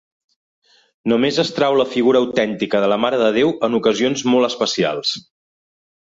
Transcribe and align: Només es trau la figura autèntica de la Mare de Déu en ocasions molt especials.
Només 1.11 1.35
es 1.43 1.51
trau 1.57 1.75
la 1.81 1.85
figura 1.91 2.21
autèntica 2.25 2.81
de 2.85 2.89
la 2.93 2.97
Mare 3.03 3.19
de 3.23 3.27
Déu 3.35 3.51
en 3.67 3.75
ocasions 3.81 4.23
molt 4.31 4.49
especials. 4.49 5.13